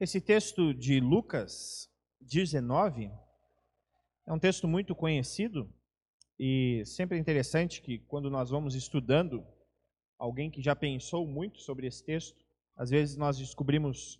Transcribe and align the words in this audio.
Esse 0.00 0.18
texto 0.18 0.72
de 0.72 0.98
Lucas 0.98 1.86
19 2.22 3.12
é 4.26 4.32
um 4.32 4.38
texto 4.38 4.66
muito 4.66 4.94
conhecido 4.94 5.70
e 6.38 6.82
sempre 6.86 7.18
é 7.18 7.20
interessante 7.20 7.82
que 7.82 7.98
quando 7.98 8.30
nós 8.30 8.48
vamos 8.48 8.74
estudando 8.74 9.46
alguém 10.18 10.50
que 10.50 10.62
já 10.62 10.74
pensou 10.74 11.26
muito 11.26 11.60
sobre 11.60 11.86
esse 11.86 12.02
texto, 12.02 12.42
às 12.74 12.88
vezes 12.88 13.18
nós 13.18 13.36
descobrimos 13.36 14.18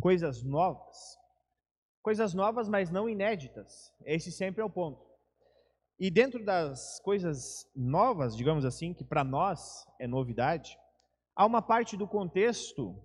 coisas 0.00 0.42
novas. 0.42 1.18
Coisas 2.00 2.32
novas, 2.32 2.66
mas 2.66 2.90
não 2.90 3.06
inéditas. 3.06 3.92
Esse 4.06 4.32
sempre 4.32 4.62
é 4.62 4.64
o 4.64 4.70
ponto. 4.70 5.04
E 5.98 6.10
dentro 6.10 6.42
das 6.42 7.00
coisas 7.00 7.70
novas, 7.76 8.34
digamos 8.34 8.64
assim, 8.64 8.94
que 8.94 9.04
para 9.04 9.22
nós 9.22 9.86
é 9.98 10.06
novidade, 10.06 10.78
há 11.36 11.44
uma 11.44 11.60
parte 11.60 11.98
do 11.98 12.08
contexto 12.08 12.98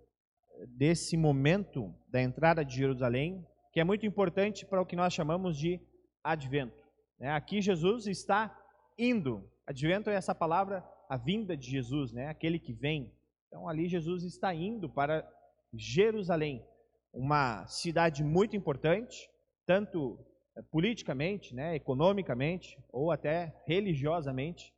desse 0.67 1.17
momento 1.17 1.93
da 2.09 2.21
entrada 2.21 2.63
de 2.63 2.75
Jerusalém 2.75 3.45
que 3.73 3.79
é 3.79 3.83
muito 3.83 4.05
importante 4.05 4.65
para 4.65 4.79
o 4.79 4.85
que 4.85 4.95
nós 4.95 5.13
chamamos 5.13 5.57
de 5.57 5.81
advento. 6.23 6.83
Né? 7.19 7.31
Aqui 7.31 7.59
Jesus 7.59 8.05
está 8.05 8.55
indo. 8.97 9.49
Advento 9.65 10.11
é 10.11 10.15
essa 10.15 10.35
palavra, 10.35 10.87
a 11.09 11.17
vinda 11.17 11.57
de 11.57 11.71
Jesus, 11.71 12.13
né? 12.13 12.27
aquele 12.27 12.59
que 12.59 12.71
vem. 12.71 13.11
Então 13.47 13.67
ali 13.67 13.87
Jesus 13.87 14.23
está 14.23 14.53
indo 14.53 14.87
para 14.87 15.27
Jerusalém, 15.73 16.63
uma 17.11 17.65
cidade 17.65 18.23
muito 18.23 18.55
importante, 18.55 19.27
tanto 19.65 20.19
eh, 20.55 20.61
politicamente, 20.71 21.53
né, 21.55 21.75
economicamente 21.75 22.77
ou 22.91 23.11
até 23.11 23.55
religiosamente, 23.65 24.71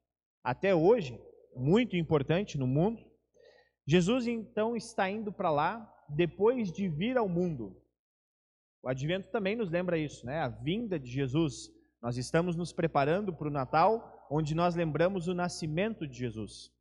até 0.44 0.73
hoje, 0.73 1.20
muito 1.55 1.98
importante 1.98 2.58
no 2.58 2.67
mundo. 2.67 3.03
Jesus 3.88 4.25
então 4.27 4.75
está 4.75 5.09
indo 5.09 5.31
para 5.31 5.52
lá 5.52 5.91
depois 6.09 6.71
de 6.71 6.88
vir 6.88 7.17
ao 7.17 7.30
mundo. 7.30 7.80
O 8.81 8.89
advento 8.89 9.30
também 9.30 9.55
nos 9.55 9.70
lembra 9.70 9.98
isso, 9.98 10.25
né? 10.25 10.39
A 10.39 10.48
vinda 10.48 10.99
de 10.99 11.09
Jesus. 11.09 11.72
Nós 12.02 12.17
estamos 12.17 12.55
nos 12.55 12.73
preparando 12.73 13.33
para 13.33 13.47
o 13.47 13.52
Natal, 13.52 14.27
onde 14.30 14.55
nós 14.55 14.75
lembramos 14.75 15.27
o 15.27 15.33
nascimento 15.33 16.08
de 16.08 16.17
Jesus. 16.17 16.72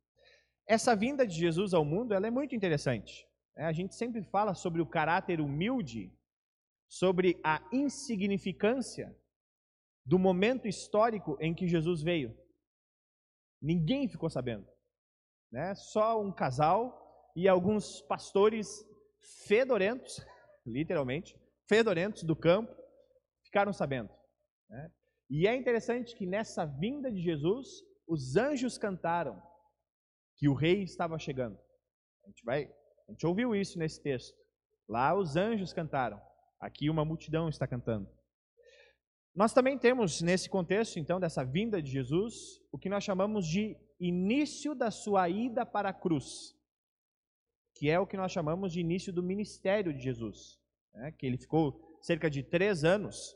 Essa 0.67 0.95
vinda 0.95 1.27
de 1.27 1.35
Jesus 1.35 1.73
ao 1.73 1.85
mundo, 1.85 2.13
ela 2.13 2.27
é 2.27 2.31
muito 2.31 2.55
interessante. 2.55 3.27
Né? 3.55 3.65
A 3.65 3.71
gente 3.71 3.95
sempre 3.95 4.23
fala 4.23 4.55
sobre 4.55 4.81
o 4.81 4.85
caráter 4.85 5.39
humilde, 5.39 6.11
sobre 6.87 7.39
a 7.43 7.61
insignificância 7.71 9.15
do 10.03 10.17
momento 10.17 10.67
histórico 10.67 11.37
em 11.39 11.53
que 11.53 11.67
Jesus 11.67 12.01
veio. 12.01 12.35
Ninguém 13.61 14.07
ficou 14.07 14.29
sabendo 14.29 14.74
né? 15.51 15.73
Só 15.75 16.21
um 16.21 16.31
casal 16.31 17.31
e 17.35 17.47
alguns 17.47 18.01
pastores 18.01 18.85
fedorentos, 19.47 20.25
literalmente, 20.65 21.39
fedorentos 21.67 22.23
do 22.23 22.35
campo, 22.35 22.75
ficaram 23.43 23.73
sabendo. 23.73 24.09
Né? 24.69 24.91
E 25.29 25.47
é 25.47 25.55
interessante 25.55 26.15
que 26.15 26.25
nessa 26.25 26.65
vinda 26.65 27.11
de 27.11 27.21
Jesus, 27.21 27.81
os 28.07 28.35
anjos 28.35 28.77
cantaram 28.77 29.41
que 30.37 30.47
o 30.47 30.53
rei 30.53 30.83
estava 30.83 31.17
chegando. 31.17 31.57
A 32.23 32.27
gente 32.27 32.43
vai, 32.43 32.71
a 33.07 33.11
gente 33.11 33.25
ouviu 33.25 33.55
isso 33.55 33.79
nesse 33.79 34.01
texto. 34.01 34.37
Lá 34.87 35.15
os 35.15 35.35
anjos 35.35 35.73
cantaram, 35.73 36.21
aqui 36.59 36.89
uma 36.89 37.05
multidão 37.05 37.49
está 37.49 37.65
cantando. 37.65 38.09
Nós 39.35 39.53
também 39.53 39.77
temos 39.77 40.21
nesse 40.21 40.49
contexto, 40.49 40.97
então, 40.97 41.19
dessa 41.19 41.43
vinda 41.43 41.81
de 41.81 41.91
Jesus, 41.91 42.61
o 42.71 42.77
que 42.77 42.87
nós 42.87 43.03
chamamos 43.03 43.45
de 43.45 43.75
início 43.99 44.75
da 44.75 44.91
sua 44.91 45.29
ida 45.29 45.65
para 45.65 45.89
a 45.89 45.93
cruz, 45.93 46.55
que 47.75 47.89
é 47.89 47.99
o 47.99 48.07
que 48.07 48.17
nós 48.17 48.31
chamamos 48.31 48.71
de 48.71 48.79
início 48.79 49.11
do 49.11 49.23
ministério 49.23 49.93
de 49.93 50.01
Jesus, 50.01 50.59
né? 50.93 51.11
que 51.11 51.25
ele 51.25 51.37
ficou 51.37 51.97
cerca 52.01 52.29
de 52.29 52.43
três 52.43 52.83
anos 52.83 53.35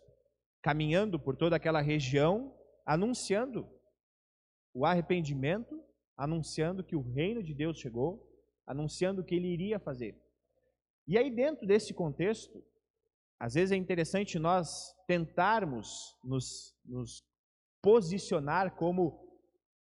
caminhando 0.61 1.19
por 1.19 1.35
toda 1.35 1.55
aquela 1.55 1.81
região, 1.81 2.55
anunciando 2.85 3.67
o 4.73 4.85
arrependimento, 4.85 5.81
anunciando 6.17 6.83
que 6.83 6.95
o 6.95 7.01
reino 7.01 7.41
de 7.41 7.53
Deus 7.53 7.79
chegou, 7.79 8.27
anunciando 8.65 9.21
o 9.21 9.25
que 9.25 9.35
ele 9.35 9.47
iria 9.47 9.79
fazer. 9.79 10.21
E 11.07 11.17
aí, 11.17 11.31
dentro 11.31 11.65
desse 11.65 11.93
contexto, 11.93 12.63
às 13.39 13.53
vezes 13.53 13.71
é 13.71 13.75
interessante 13.75 14.37
nós 14.37 14.93
tentarmos 15.07 16.15
nos, 16.23 16.75
nos 16.85 17.23
posicionar 17.81 18.75
como 18.75 19.28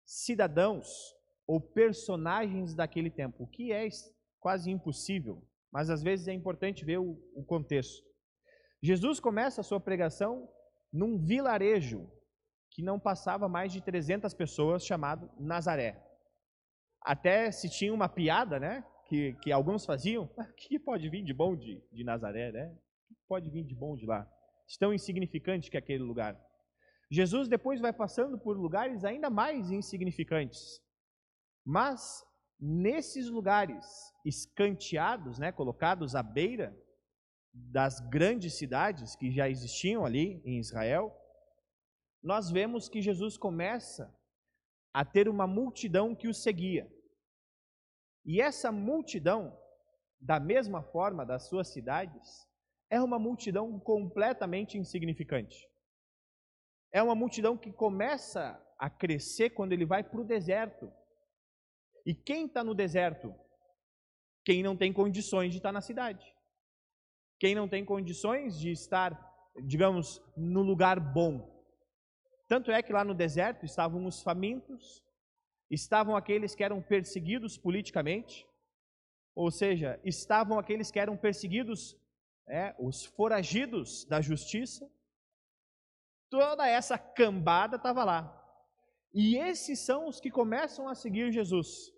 cidadãos 0.05 1.15
ou 1.47 1.61
personagens 1.61 2.75
daquele 2.75 3.11
tempo, 3.11 3.45
o 3.45 3.47
que 3.47 3.73
é 3.73 3.89
quase 4.41 4.71
impossível, 4.71 5.43
mas 5.73 5.91
às 5.91 6.03
vezes 6.03 6.29
é 6.29 6.33
importante 6.33 6.85
ver 6.85 6.99
o, 6.99 7.19
o 7.35 7.45
contexto. 7.45 8.03
Jesus 8.83 9.19
começa 9.19 9.61
a 9.61 9.65
sua 9.65 9.81
pregação 9.81 10.49
num 10.93 11.19
vilarejo 11.19 12.09
que 12.71 12.83
não 12.83 12.99
passava 12.99 13.49
mais 13.49 13.73
de 13.73 13.81
300 13.81 14.35
pessoas, 14.35 14.85
chamado 14.85 15.31
Nazaré. 15.39 16.03
Até 17.01 17.51
se 17.51 17.71
tinha 17.71 17.95
uma 17.95 18.09
piada, 18.09 18.59
né? 18.59 18.85
Que, 19.07 19.35
que 19.43 19.53
alguns 19.53 19.87
faziam, 19.87 20.25
o 20.25 20.45
que 20.57 20.79
pode 20.79 21.09
vir 21.09 21.23
de 21.23 21.33
bom 21.33 21.57
de, 21.57 21.83
de 21.93 22.05
Nazaré, 22.05 22.51
né? 22.51 22.67
O 23.11 23.15
que 23.15 23.21
pode 23.29 23.49
vir 23.51 23.65
de 23.65 23.75
bom 23.75 23.97
de 23.97 24.07
lá? 24.07 24.29
Tão 24.79 24.93
insignificante 24.93 25.71
que 25.71 25.77
é 25.77 25.81
aquele 25.81 26.03
lugar. 26.03 26.39
Jesus 27.15 27.47
depois 27.47 27.81
vai 27.81 27.93
passando 27.93 28.37
por 28.37 28.59
lugares 28.59 29.05
ainda 29.05 29.31
mais 29.31 29.71
insignificantes. 29.71 30.83
Mas 31.65 32.25
nesses 32.59 33.31
lugares 33.31 33.87
escanteados, 34.25 35.39
né, 35.39 35.53
colocados 35.53 36.17
à 36.17 36.23
beira 36.23 36.77
das 37.53 38.01
grandes 38.01 38.55
cidades 38.55 39.15
que 39.15 39.31
já 39.31 39.49
existiam 39.49 40.05
ali 40.05 40.43
em 40.45 40.59
Israel, 40.59 41.17
nós 42.21 42.51
vemos 42.51 42.89
que 42.89 43.01
Jesus 43.01 43.37
começa 43.37 44.13
a 44.93 45.05
ter 45.05 45.29
uma 45.29 45.47
multidão 45.47 46.17
que 46.17 46.27
o 46.27 46.35
seguia. 46.35 46.91
E 48.25 48.41
essa 48.41 48.73
multidão, 48.73 49.57
da 50.19 50.41
mesma 50.41 50.83
forma 50.83 51.25
das 51.25 51.45
suas 51.49 51.69
cidades, 51.69 52.49
é 52.91 53.01
uma 53.01 53.21
multidão 53.21 53.79
completamente 53.79 54.77
insignificante. 54.77 55.69
É 56.95 57.03
uma 57.03 57.17
multidão 57.17 57.57
que 57.57 57.73
começa 57.73 58.57
a 58.79 58.89
crescer 58.89 59.51
quando 59.51 59.73
ele 59.73 59.85
vai 59.85 60.05
para 60.05 60.21
o 60.21 60.25
deserto. 60.25 60.93
E 62.07 62.15
quem 62.15 62.47
está 62.47 62.63
no 62.63 62.73
deserto? 62.73 63.35
Quem 64.45 64.63
não 64.63 64.77
tem 64.77 64.93
condições 64.93 65.51
de 65.51 65.57
estar 65.57 65.71
tá 65.71 65.73
na 65.73 65.81
cidade. 65.81 66.25
Quem 67.41 67.53
não 67.53 67.69
tem 67.69 67.85
condições 67.85 68.57
de 68.61 68.71
estar, 68.71 69.11
digamos, 69.65 70.23
no 70.37 70.63
lugar 70.63 71.01
bom. 71.01 71.53
Tanto 72.47 72.71
é 72.71 72.81
que 72.81 72.93
lá 72.93 73.03
no 73.03 73.13
deserto 73.13 73.67
estavam 73.67 74.07
os 74.07 74.23
famintos, 74.23 75.03
estavam 75.69 76.15
aqueles 76.15 76.55
que 76.55 76.63
eram 76.63 76.81
perseguidos 76.81 77.59
politicamente, 77.59 78.47
ou 79.35 79.51
seja, 79.51 79.99
estavam 80.05 80.61
aqueles 80.61 80.93
que 80.93 81.01
eram 81.01 81.17
perseguidos, 81.17 81.97
é, 82.47 82.73
os 82.79 83.05
foragidos 83.05 84.05
da 84.05 84.21
justiça, 84.21 84.89
Toda 86.31 86.69
essa 86.69 86.99
cambada 86.99 87.77
estava 87.77 88.05
lá. 88.05 88.41
E 89.13 89.37
esses 89.37 89.79
são 89.85 90.09
os 90.09 90.21
que 90.21 90.31
começam 90.31 90.89
a 90.89 90.95
seguir 90.95 91.33
Jesus. 91.33 91.93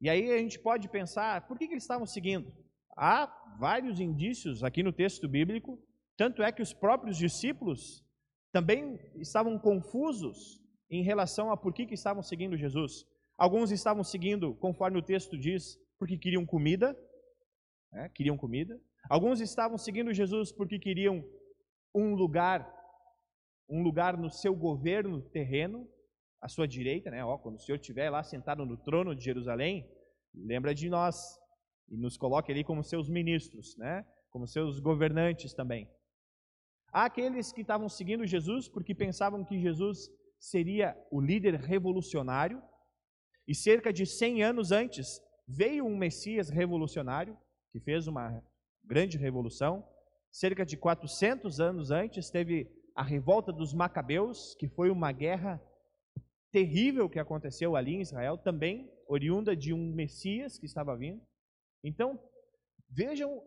E 0.00 0.10
aí 0.10 0.32
a 0.32 0.38
gente 0.38 0.58
pode 0.58 0.88
pensar, 0.88 1.46
por 1.46 1.56
que, 1.56 1.68
que 1.68 1.74
eles 1.74 1.84
estavam 1.84 2.06
seguindo? 2.06 2.52
Há 2.96 3.26
vários 3.58 4.00
indícios 4.00 4.64
aqui 4.64 4.82
no 4.82 4.92
texto 4.92 5.28
bíblico, 5.28 5.78
tanto 6.16 6.42
é 6.42 6.50
que 6.50 6.60
os 6.60 6.72
próprios 6.72 7.16
discípulos 7.16 8.04
também 8.52 8.98
estavam 9.16 9.58
confusos 9.58 10.60
em 10.90 11.02
relação 11.04 11.52
a 11.52 11.56
por 11.56 11.72
que, 11.72 11.86
que 11.86 11.94
estavam 11.94 12.22
seguindo 12.22 12.56
Jesus. 12.56 13.06
Alguns 13.38 13.70
estavam 13.70 14.02
seguindo, 14.02 14.54
conforme 14.56 14.98
o 14.98 15.02
texto 15.02 15.38
diz, 15.38 15.78
porque 15.98 16.18
queriam 16.18 16.44
comida, 16.44 16.96
né, 17.92 18.10
queriam 18.14 18.36
comida. 18.36 18.78
Alguns 19.08 19.40
estavam 19.40 19.78
seguindo 19.78 20.12
Jesus 20.12 20.52
porque 20.52 20.78
queriam 20.78 21.24
um 21.94 22.14
lugar 22.14 22.68
um 23.68 23.82
lugar 23.82 24.16
no 24.16 24.30
seu 24.30 24.54
governo 24.54 25.22
terreno, 25.30 25.88
à 26.40 26.48
sua 26.48 26.66
direita, 26.66 27.10
né? 27.10 27.24
Ó, 27.24 27.38
quando 27.38 27.56
o 27.56 27.60
Senhor 27.60 27.78
estiver 27.78 28.10
lá 28.10 28.22
sentado 28.22 28.66
no 28.66 28.76
trono 28.76 29.14
de 29.14 29.24
Jerusalém, 29.24 29.88
lembra 30.34 30.74
de 30.74 30.88
nós 30.88 31.38
e 31.88 31.96
nos 31.96 32.16
coloque 32.16 32.50
ali 32.50 32.64
como 32.64 32.82
seus 32.82 33.08
ministros, 33.08 33.76
né? 33.76 34.04
Como 34.30 34.46
seus 34.46 34.80
governantes 34.80 35.54
também. 35.54 35.88
Há 36.92 37.04
aqueles 37.06 37.52
que 37.52 37.62
estavam 37.62 37.88
seguindo 37.88 38.26
Jesus 38.26 38.68
porque 38.68 38.94
pensavam 38.94 39.44
que 39.44 39.60
Jesus 39.60 40.10
seria 40.38 40.96
o 41.10 41.20
líder 41.20 41.54
revolucionário, 41.54 42.60
e 43.46 43.54
cerca 43.54 43.92
de 43.92 44.04
100 44.04 44.42
anos 44.42 44.72
antes 44.72 45.20
veio 45.46 45.84
um 45.84 45.96
Messias 45.96 46.48
revolucionário 46.50 47.36
que 47.72 47.80
fez 47.80 48.06
uma 48.06 48.42
grande 48.84 49.16
revolução. 49.18 49.86
Cerca 50.30 50.64
de 50.64 50.76
400 50.76 51.60
anos 51.60 51.90
antes 51.90 52.30
teve 52.30 52.70
a 52.94 53.02
revolta 53.02 53.52
dos 53.52 53.72
Macabeus, 53.72 54.54
que 54.54 54.68
foi 54.68 54.90
uma 54.90 55.12
guerra 55.12 55.62
terrível 56.50 57.08
que 57.08 57.18
aconteceu 57.18 57.74
ali 57.74 57.94
em 57.94 58.00
Israel, 58.00 58.36
também 58.36 58.92
oriunda 59.08 59.56
de 59.56 59.72
um 59.72 59.92
Messias 59.92 60.58
que 60.58 60.66
estava 60.66 60.96
vindo. 60.96 61.20
Então, 61.82 62.20
vejam 62.88 63.42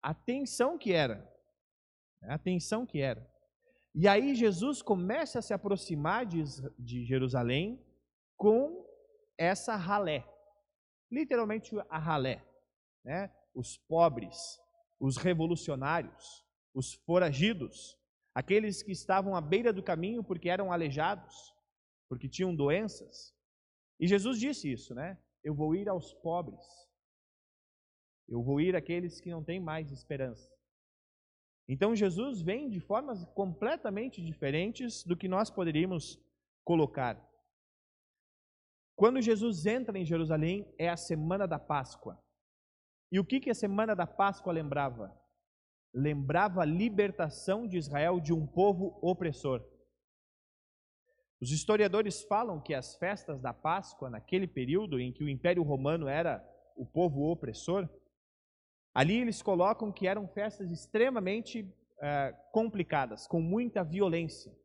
A 0.00 0.14
tensão 0.14 0.78
que 0.78 0.92
era. 0.92 1.28
A 2.22 2.38
tensão 2.38 2.86
que 2.86 3.00
era. 3.00 3.28
E 3.94 4.06
aí 4.06 4.34
Jesus 4.34 4.80
começa 4.80 5.40
a 5.40 5.42
se 5.42 5.52
aproximar 5.52 6.24
de, 6.24 6.42
de 6.78 7.04
Jerusalém 7.04 7.84
com 8.36 8.86
essa 9.36 9.74
ralé. 9.74 10.24
Literalmente 11.10 11.74
a 11.88 11.98
ralé. 11.98 12.44
Né? 13.04 13.34
Os 13.54 13.76
pobres, 13.76 14.60
os 15.00 15.16
revolucionários, 15.16 16.44
os 16.72 16.94
foragidos, 16.94 17.97
aqueles 18.38 18.84
que 18.84 18.92
estavam 18.92 19.34
à 19.34 19.40
beira 19.40 19.72
do 19.72 19.82
caminho 19.82 20.22
porque 20.22 20.48
eram 20.48 20.70
aleijados, 20.70 21.52
porque 22.08 22.28
tinham 22.28 22.54
doenças. 22.54 23.34
E 23.98 24.06
Jesus 24.06 24.38
disse 24.38 24.70
isso, 24.70 24.94
né? 24.94 25.18
Eu 25.42 25.56
vou 25.56 25.74
ir 25.74 25.88
aos 25.88 26.14
pobres. 26.14 26.64
Eu 28.28 28.40
vou 28.40 28.60
ir 28.60 28.76
àqueles 28.76 29.20
que 29.20 29.28
não 29.28 29.42
têm 29.42 29.58
mais 29.58 29.90
esperança. 29.90 30.48
Então 31.66 31.96
Jesus 31.96 32.40
vem 32.40 32.70
de 32.70 32.78
formas 32.78 33.24
completamente 33.34 34.24
diferentes 34.24 35.02
do 35.02 35.16
que 35.16 35.26
nós 35.26 35.50
poderíamos 35.50 36.16
colocar. 36.62 37.20
Quando 38.94 39.20
Jesus 39.20 39.66
entra 39.66 39.98
em 39.98 40.04
Jerusalém, 40.04 40.72
é 40.78 40.88
a 40.88 40.96
semana 40.96 41.44
da 41.48 41.58
Páscoa. 41.58 42.16
E 43.10 43.18
o 43.18 43.24
que, 43.24 43.40
que 43.40 43.50
a 43.50 43.54
semana 43.54 43.96
da 43.96 44.06
Páscoa 44.06 44.52
lembrava? 44.52 45.12
Lembrava 45.98 46.62
a 46.62 46.64
libertação 46.64 47.66
de 47.66 47.76
Israel 47.76 48.20
de 48.20 48.32
um 48.32 48.46
povo 48.46 48.96
opressor. 49.02 49.60
Os 51.40 51.50
historiadores 51.50 52.22
falam 52.22 52.60
que 52.60 52.72
as 52.72 52.94
festas 52.96 53.40
da 53.40 53.52
Páscoa, 53.52 54.08
naquele 54.08 54.46
período 54.46 55.00
em 55.00 55.12
que 55.12 55.24
o 55.24 55.28
Império 55.28 55.64
Romano 55.64 56.06
era 56.06 56.40
o 56.76 56.86
povo 56.86 57.28
opressor, 57.28 57.88
ali 58.94 59.20
eles 59.20 59.42
colocam 59.42 59.90
que 59.90 60.06
eram 60.06 60.28
festas 60.28 60.70
extremamente 60.70 61.68
é, 62.00 62.32
complicadas, 62.52 63.26
com 63.26 63.40
muita 63.40 63.82
violência. 63.82 64.56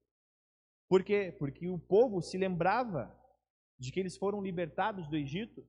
Por 0.88 1.04
quê? 1.04 1.36
Porque 1.40 1.68
o 1.68 1.80
povo 1.80 2.22
se 2.22 2.38
lembrava 2.38 3.12
de 3.80 3.92
que 3.92 4.00
eles 4.00 4.16
foram 4.18 4.40
libertados 4.40 5.08
do 5.08 5.18
Egito 5.18 5.68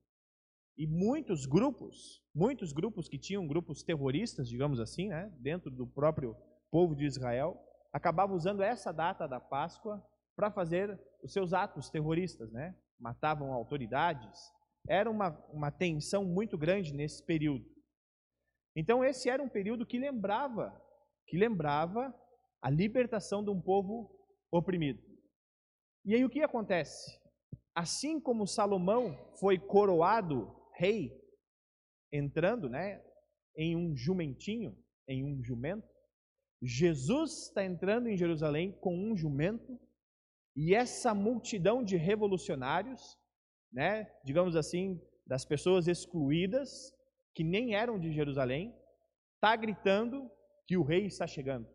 e 0.76 0.86
muitos 0.86 1.46
grupos, 1.46 2.22
muitos 2.34 2.72
grupos 2.72 3.08
que 3.08 3.18
tinham 3.18 3.46
grupos 3.46 3.82
terroristas, 3.82 4.48
digamos 4.48 4.80
assim, 4.80 5.08
né, 5.08 5.32
dentro 5.40 5.70
do 5.70 5.86
próprio 5.86 6.36
povo 6.70 6.94
de 6.96 7.04
Israel, 7.04 7.56
acabavam 7.92 8.36
usando 8.36 8.62
essa 8.62 8.92
data 8.92 9.28
da 9.28 9.38
Páscoa 9.38 10.04
para 10.34 10.50
fazer 10.50 11.00
os 11.22 11.32
seus 11.32 11.52
atos 11.52 11.88
terroristas, 11.88 12.50
né? 12.50 12.76
Matavam 12.98 13.52
autoridades. 13.52 14.40
Era 14.88 15.08
uma, 15.08 15.30
uma 15.52 15.70
tensão 15.70 16.24
muito 16.24 16.58
grande 16.58 16.92
nesse 16.92 17.24
período. 17.24 17.64
Então 18.76 19.04
esse 19.04 19.30
era 19.30 19.40
um 19.40 19.48
período 19.48 19.86
que 19.86 19.96
lembrava, 19.96 20.74
que 21.28 21.38
lembrava 21.38 22.12
a 22.60 22.68
libertação 22.68 23.44
de 23.44 23.50
um 23.50 23.60
povo 23.60 24.10
oprimido. 24.50 25.00
E 26.04 26.14
aí 26.14 26.24
o 26.24 26.30
que 26.30 26.42
acontece? 26.42 27.16
Assim 27.74 28.20
como 28.20 28.46
Salomão 28.46 29.16
foi 29.38 29.58
coroado 29.58 30.63
rei, 30.74 31.12
entrando, 32.12 32.68
né, 32.68 33.02
em 33.56 33.76
um 33.76 33.96
jumentinho, 33.96 34.76
em 35.08 35.24
um 35.24 35.42
jumento, 35.42 35.88
Jesus 36.62 37.48
está 37.48 37.64
entrando 37.64 38.08
em 38.08 38.16
Jerusalém 38.16 38.72
com 38.80 38.96
um 38.96 39.16
jumento 39.16 39.78
e 40.56 40.74
essa 40.74 41.14
multidão 41.14 41.82
de 41.82 41.96
revolucionários, 41.96 43.18
né, 43.72 44.10
digamos 44.24 44.56
assim, 44.56 45.00
das 45.26 45.44
pessoas 45.44 45.88
excluídas, 45.88 46.92
que 47.34 47.42
nem 47.42 47.74
eram 47.74 47.98
de 47.98 48.12
Jerusalém, 48.12 48.74
está 49.34 49.56
gritando 49.56 50.30
que 50.66 50.76
o 50.76 50.82
rei 50.82 51.06
está 51.06 51.26
chegando. 51.26 51.68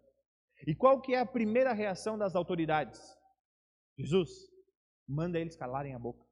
E 0.66 0.74
qual 0.76 1.02
que 1.02 1.14
é 1.14 1.20
a 1.20 1.26
primeira 1.26 1.74
reação 1.74 2.18
das 2.18 2.36
autoridades? 2.36 3.00
Jesus, 3.98 4.30
manda 5.08 5.40
eles 5.40 5.56
calarem 5.56 5.94
a 5.94 6.00
boca. 6.00 6.29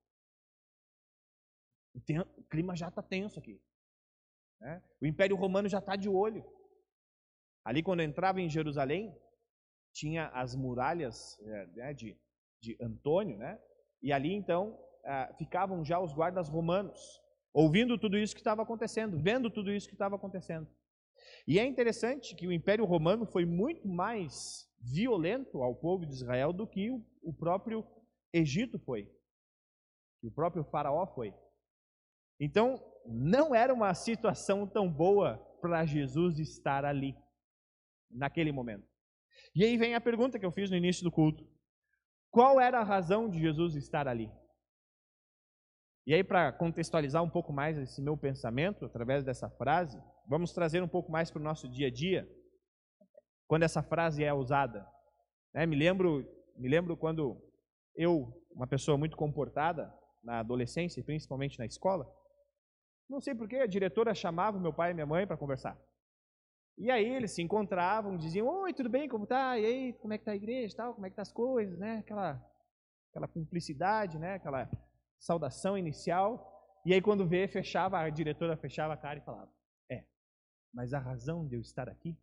O, 1.98 2.44
clima 2.44 2.76
já 2.76 2.88
está 2.88 3.02
tenso 3.02 3.40
aqui. 3.40 3.62
Né? 4.60 4.84
O 5.02 5.06
Império 5.06 5.36
Romano 5.36 5.68
já 5.68 5.80
está 5.80 5.96
de 5.96 6.08
olho. 6.08 6.46
Ali, 7.66 7.84
quando 7.84 8.02
entrava 8.02 8.40
em 8.40 8.50
Jerusalém, 8.50 9.14
tinha 9.94 10.28
as 10.28 10.56
muralhas 10.56 11.38
é, 11.42 11.68
né, 11.68 11.94
de 11.94 12.18
de 12.62 12.78
Antônio, 12.82 13.38
né? 13.38 13.60
E 14.02 14.12
ali 14.12 14.34
então 14.34 14.78
ah, 15.06 15.34
ficavam 15.38 15.84
já 15.84 16.00
os 16.00 16.14
guardas 16.14 16.50
romanos, 16.50 17.22
ouvindo 17.54 17.98
tudo 17.98 18.18
isso 18.18 18.36
que 18.36 18.42
estava 18.42 18.62
acontecendo, 18.62 19.18
vendo 19.18 19.50
tudo 19.50 19.72
isso 19.72 19.88
que 19.88 19.96
estava 19.96 20.16
acontecendo. 20.16 20.68
E 21.48 21.60
é 21.60 21.66
interessante 21.66 22.36
que 22.36 22.48
o 22.48 22.52
Império 22.52 22.86
Romano 22.86 23.26
foi 23.26 23.46
muito 23.46 23.88
mais 23.88 24.68
violento 24.80 25.64
ao 25.64 25.76
povo 25.76 26.06
de 26.06 26.14
Israel 26.14 26.54
do 26.54 26.68
que 26.68 26.92
o 26.92 27.34
próprio 27.34 27.86
Egito 28.32 28.78
foi, 28.78 29.06
que 30.20 30.28
o 30.28 30.32
próprio 30.32 30.64
Faraó 30.64 31.08
foi. 31.08 31.34
Então, 32.40 32.84
não 33.06 33.56
era 33.56 33.74
uma 33.74 33.94
situação 33.94 34.68
tão 34.68 34.92
boa 34.92 35.38
para 35.62 35.86
Jesus 35.86 36.40
estar 36.40 36.86
ali, 36.86 37.16
naquele 38.10 38.52
momento. 38.52 38.88
E 39.56 39.64
aí 39.64 39.78
vem 39.78 39.96
a 39.96 40.02
pergunta 40.02 40.38
que 40.38 40.46
eu 40.46 40.52
fiz 40.52 40.70
no 40.70 40.78
início 40.78 41.04
do 41.04 41.12
culto: 41.12 41.48
qual 42.30 42.60
era 42.60 42.80
a 42.80 42.84
razão 42.84 43.30
de 43.30 43.40
Jesus 43.40 43.76
estar 43.76 44.08
ali? 44.08 44.32
E 46.06 46.14
aí, 46.14 46.24
para 46.24 46.54
contextualizar 46.54 47.22
um 47.22 47.30
pouco 47.30 47.52
mais 47.52 47.78
esse 47.78 48.02
meu 48.02 48.16
pensamento, 48.16 48.86
através 48.86 49.26
dessa 49.26 49.50
frase, 49.50 50.02
vamos 50.26 50.54
trazer 50.54 50.82
um 50.82 50.88
pouco 50.88 51.12
mais 51.12 51.30
para 51.30 51.42
o 51.42 51.44
nosso 51.44 51.68
dia 51.68 51.88
a 51.88 51.92
dia, 51.92 52.26
quando 53.46 53.64
essa 53.64 53.84
frase 53.84 54.24
é 54.24 54.34
usada. 54.34 54.88
É, 55.54 55.66
me, 55.66 55.76
lembro, 55.76 56.26
me 56.56 56.70
lembro 56.70 56.96
quando 56.96 57.42
eu, 57.94 58.32
uma 58.52 58.68
pessoa 58.68 58.98
muito 58.98 59.18
comportada, 59.18 59.94
na 60.24 60.40
adolescência, 60.40 61.04
principalmente 61.04 61.58
na 61.58 61.66
escola, 61.66 62.06
não 63.10 63.22
sei 63.22 63.34
porquê, 63.34 63.58
a 63.58 63.68
diretora 63.68 64.14
chamava 64.14 64.60
meu 64.60 64.74
pai 64.74 64.92
e 64.92 64.94
minha 64.94 65.06
mãe 65.06 65.26
para 65.26 65.38
conversar. 65.38 65.78
E 66.78 66.92
aí 66.92 67.06
eles 67.06 67.32
se 67.32 67.42
encontravam, 67.42 68.18
diziam, 68.18 68.48
oi, 68.48 68.74
tudo 68.74 68.90
bem, 68.90 69.10
como 69.10 69.26
tá? 69.26 69.58
E 69.58 69.66
aí, 69.66 69.94
como 69.94 70.14
é 70.14 70.18
que 70.18 70.26
tá 70.26 70.32
a 70.32 70.36
igreja 70.36 70.76
tal? 70.76 70.94
Como 70.94 71.08
é 71.08 71.10
que 71.10 71.16
tá 71.16 71.24
as 71.24 71.32
coisas, 71.32 71.78
né? 71.80 71.98
Aquela, 72.00 72.40
aquela 73.10 73.28
cumplicidade, 73.28 74.20
né? 74.20 74.36
Aquela 74.36 74.70
saudação 75.20 75.78
inicial. 75.78 76.54
E 76.86 76.94
aí 76.94 77.02
quando 77.02 77.28
vê, 77.28 77.48
fechava, 77.48 78.00
a 78.00 78.10
diretora 78.10 78.56
fechava 78.56 78.94
a 78.94 78.98
cara 78.98 79.20
e 79.20 79.24
falava, 79.24 79.52
é, 79.92 80.04
mas 80.74 80.94
a 80.94 81.00
razão 81.00 81.48
de 81.48 81.56
eu 81.56 81.62
estar 81.62 81.90
aqui? 81.90 82.16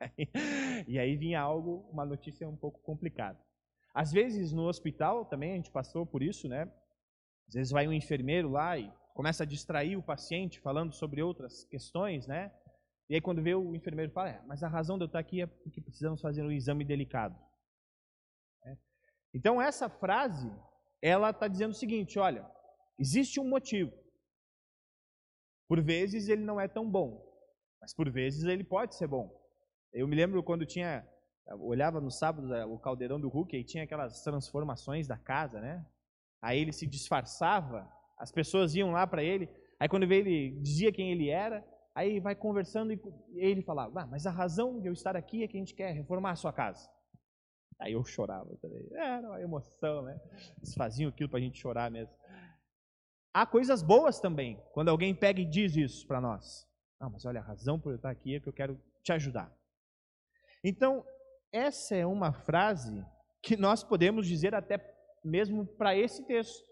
e 0.86 0.98
aí 0.98 1.16
vinha 1.16 1.40
algo, 1.40 1.88
uma 1.90 2.04
notícia 2.04 2.48
um 2.48 2.56
pouco 2.56 2.80
complicada. 2.82 3.38
Às 3.94 4.12
vezes 4.12 4.52
no 4.52 4.68
hospital 4.68 5.24
também 5.24 5.52
a 5.52 5.56
gente 5.56 5.70
passou 5.70 6.06
por 6.06 6.22
isso, 6.22 6.48
né? 6.48 6.70
Às 7.48 7.54
vezes 7.54 7.72
vai 7.72 7.88
um 7.88 7.92
enfermeiro 7.92 8.50
lá 8.50 8.78
e 8.78 8.92
começa 9.18 9.42
a 9.42 9.46
distrair 9.46 9.96
o 9.96 10.02
paciente 10.02 10.60
falando 10.60 10.92
sobre 10.92 11.20
outras 11.20 11.64
questões, 11.64 12.28
né? 12.28 12.52
E 13.10 13.16
aí 13.16 13.20
quando 13.20 13.42
vê 13.42 13.52
o 13.52 13.74
enfermeiro 13.74 14.12
fala, 14.12 14.28
é, 14.28 14.40
mas 14.46 14.62
a 14.62 14.68
razão 14.68 14.96
de 14.96 15.02
eu 15.02 15.06
estar 15.06 15.18
aqui 15.18 15.42
é 15.42 15.46
porque 15.48 15.80
precisamos 15.80 16.20
fazer 16.20 16.40
um 16.40 16.52
exame 16.52 16.84
delicado. 16.84 17.36
É. 18.64 18.76
Então 19.34 19.60
essa 19.60 19.88
frase, 19.88 20.48
ela 21.02 21.30
está 21.30 21.48
dizendo 21.48 21.72
o 21.72 21.74
seguinte, 21.74 22.16
olha, 22.16 22.48
existe 22.96 23.40
um 23.40 23.48
motivo. 23.48 23.92
Por 25.66 25.82
vezes 25.82 26.28
ele 26.28 26.44
não 26.44 26.60
é 26.60 26.68
tão 26.68 26.88
bom, 26.88 27.20
mas 27.80 27.92
por 27.92 28.08
vezes 28.08 28.44
ele 28.44 28.62
pode 28.62 28.94
ser 28.94 29.08
bom. 29.08 29.36
Eu 29.92 30.06
me 30.06 30.14
lembro 30.14 30.44
quando 30.44 30.64
tinha, 30.64 31.04
olhava 31.58 32.00
no 32.00 32.12
sábado 32.12 32.46
o 32.72 32.78
caldeirão 32.78 33.20
do 33.20 33.28
Hulk 33.28 33.56
e 33.56 33.64
tinha 33.64 33.82
aquelas 33.82 34.22
transformações 34.22 35.08
da 35.08 35.18
casa, 35.18 35.60
né? 35.60 35.84
Aí 36.40 36.60
ele 36.60 36.72
se 36.72 36.86
disfarçava, 36.86 37.97
as 38.18 38.32
pessoas 38.32 38.74
iam 38.74 38.90
lá 38.90 39.06
para 39.06 39.22
ele, 39.22 39.48
aí 39.78 39.88
quando 39.88 40.06
veio 40.06 40.26
ele 40.26 40.60
dizia 40.60 40.92
quem 40.92 41.12
ele 41.12 41.28
era, 41.28 41.64
Aí 41.98 42.20
vai 42.20 42.36
conversando 42.36 42.92
e 42.92 43.00
ele 43.34 43.60
falava, 43.60 44.02
ah, 44.02 44.06
mas 44.06 44.24
a 44.24 44.30
razão 44.30 44.80
de 44.80 44.86
eu 44.86 44.92
estar 44.92 45.16
aqui 45.16 45.42
é 45.42 45.48
que 45.48 45.56
a 45.56 45.58
gente 45.58 45.74
quer 45.74 45.90
reformar 45.90 46.30
a 46.30 46.36
sua 46.36 46.52
casa. 46.52 46.88
Aí 47.76 47.92
eu 47.92 48.04
chorava 48.04 48.56
também. 48.58 48.86
Era 48.92 49.26
uma 49.26 49.40
emoção, 49.42 50.02
né? 50.02 50.16
Eles 50.58 50.74
faziam 50.74 51.08
aquilo 51.08 51.28
para 51.28 51.40
a 51.40 51.42
gente 51.42 51.58
chorar 51.58 51.90
mesmo. 51.90 52.14
Há 53.34 53.44
coisas 53.44 53.82
boas 53.82 54.20
também, 54.20 54.62
quando 54.70 54.90
alguém 54.90 55.12
pega 55.12 55.40
e 55.40 55.44
diz 55.44 55.74
isso 55.74 56.06
para 56.06 56.20
nós. 56.20 56.68
Ah, 57.00 57.10
mas 57.10 57.24
olha, 57.24 57.40
a 57.40 57.42
razão 57.42 57.80
por 57.80 57.90
eu 57.90 57.96
estar 57.96 58.10
aqui 58.10 58.36
é 58.36 58.40
que 58.40 58.48
eu 58.48 58.52
quero 58.52 58.80
te 59.02 59.10
ajudar. 59.10 59.52
Então, 60.62 61.04
essa 61.50 61.96
é 61.96 62.06
uma 62.06 62.32
frase 62.32 63.04
que 63.42 63.56
nós 63.56 63.82
podemos 63.82 64.24
dizer 64.28 64.54
até 64.54 64.78
mesmo 65.24 65.66
para 65.66 65.96
esse 65.96 66.24
texto. 66.26 66.64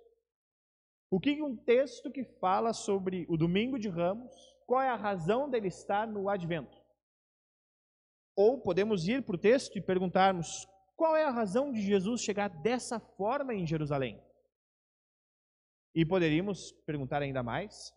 O 1.11 1.21
que 1.21 1.43
um 1.43 1.57
texto 1.57 2.11
que 2.11 2.25
fala 2.25 2.73
sobre 2.73 3.27
o 3.29 3.37
domingo 3.37 3.79
de 3.79 3.89
Ramos 3.89 4.35
qual 4.67 4.83
é 4.83 4.89
a 4.89 4.97
razão 4.97 5.49
dele 5.49 5.69
estar 5.69 6.07
no 6.07 6.29
advento. 6.29 6.77
Ou 8.35 8.61
podemos 8.61 9.07
ir 9.07 9.23
para 9.23 9.37
o 9.37 9.39
texto 9.39 9.77
e 9.79 9.81
perguntarmos 9.81 10.67
qual 10.97 11.17
é 11.17 11.25
a 11.25 11.31
razão 11.31 11.73
de 11.73 11.81
Jesus 11.81 12.21
chegar 12.21 12.49
dessa 12.49 12.99
forma 12.99 13.55
em 13.55 13.67
Jerusalém. 13.67 14.21
E 15.95 16.05
poderíamos 16.05 16.73
perguntar 16.85 17.23
ainda 17.23 17.43
mais: 17.43 17.95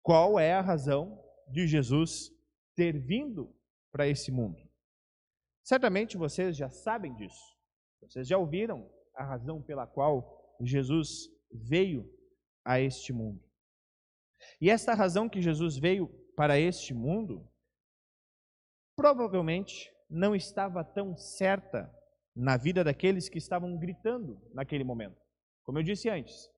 qual 0.00 0.38
é 0.38 0.54
a 0.54 0.60
razão 0.60 1.22
de 1.48 1.66
Jesus 1.66 2.32
ter 2.74 2.98
vindo 2.98 3.54
para 3.90 4.08
esse 4.08 4.32
mundo. 4.32 4.58
Certamente 5.62 6.16
vocês 6.16 6.56
já 6.56 6.70
sabem 6.70 7.14
disso. 7.14 7.56
Vocês 8.00 8.26
já 8.26 8.38
ouviram 8.38 8.90
a 9.14 9.22
razão 9.22 9.60
pela 9.60 9.86
qual 9.86 10.56
Jesus 10.60 11.28
veio 11.52 12.10
a 12.64 12.80
este 12.80 13.12
mundo. 13.12 13.42
E 14.60 14.70
esta 14.70 14.94
razão 14.94 15.28
que 15.28 15.40
Jesus 15.40 15.76
veio 15.78 16.08
para 16.36 16.58
este 16.58 16.94
mundo 16.94 17.48
provavelmente 18.96 19.90
não 20.08 20.34
estava 20.34 20.84
tão 20.84 21.16
certa 21.16 21.90
na 22.34 22.56
vida 22.56 22.84
daqueles 22.84 23.28
que 23.28 23.38
estavam 23.38 23.76
gritando 23.78 24.40
naquele 24.54 24.84
momento. 24.84 25.20
Como 25.64 25.78
eu 25.78 25.82
disse 25.82 26.08
antes, 26.08 26.50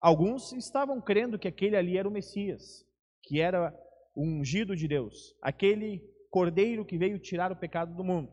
alguns 0.00 0.52
estavam 0.52 1.00
crendo 1.00 1.38
que 1.38 1.48
aquele 1.48 1.76
ali 1.76 1.98
era 1.98 2.08
o 2.08 2.12
Messias, 2.12 2.84
que 3.22 3.40
era 3.40 3.74
o 4.14 4.22
ungido 4.22 4.74
de 4.74 4.88
Deus, 4.88 5.34
aquele 5.42 6.00
cordeiro 6.30 6.84
que 6.84 6.98
veio 6.98 7.18
tirar 7.18 7.52
o 7.52 7.56
pecado 7.56 7.94
do 7.94 8.04
mundo. 8.04 8.32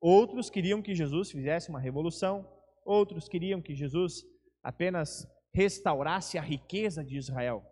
Outros 0.00 0.50
queriam 0.50 0.82
que 0.82 0.94
Jesus 0.94 1.30
fizesse 1.30 1.70
uma 1.70 1.80
revolução, 1.80 2.46
outros 2.84 3.28
queriam 3.28 3.62
que 3.62 3.74
Jesus 3.74 4.22
apenas 4.62 5.26
restaurasse 5.54 6.36
a 6.36 6.42
riqueza 6.42 7.04
de 7.04 7.16
Israel. 7.16 7.64